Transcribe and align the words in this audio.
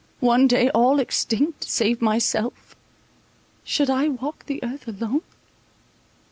One 0.19 0.47
day 0.47 0.69
all 0.71 0.99
extinct, 0.99 1.63
save 1.63 2.01
myself, 2.01 2.75
should 3.63 3.87
I 3.91 4.07
walk 4.07 4.47
the 4.47 4.59
earth 4.63 4.87
alone? 4.87 5.21